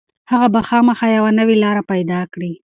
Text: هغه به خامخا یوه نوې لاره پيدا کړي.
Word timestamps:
هغه 0.31 0.47
به 0.53 0.59
خامخا 0.67 1.07
یوه 1.17 1.31
نوې 1.39 1.55
لاره 1.63 1.81
پيدا 1.91 2.19
کړي. 2.33 2.51